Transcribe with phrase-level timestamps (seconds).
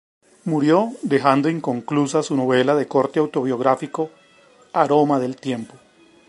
[0.45, 4.09] Murió dejando inconclusa su novela de corte autobiográfico
[4.73, 5.75] "Aroma del tiempo".